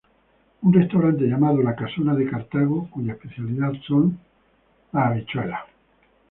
Un 0.63 0.73
restaurante 0.73 1.25
llamado 1.27 1.61
"La 1.61 1.75
Casona 1.75 2.15
de 2.15 2.27
Cartago" 2.27 2.89
cuya 2.89 3.13
especialidad 3.13 3.71
son 3.87 4.17
las 4.93 5.23
carnes. 5.31 5.59